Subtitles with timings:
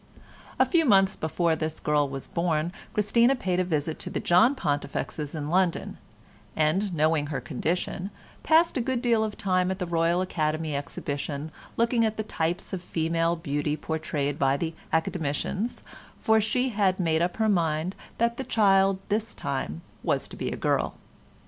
[0.57, 4.55] A few months before this girl was born Christina paid a visit to the John
[4.55, 5.99] Pontifexes in London,
[6.55, 8.09] and, knowing her condition,
[8.41, 12.73] passed a good deal of time at the Royal Academy exhibition looking at the types
[12.73, 15.83] of female beauty portrayed by the Academicians,
[16.19, 20.49] for she had made up her mind that the child this time was to be
[20.49, 20.95] a girl.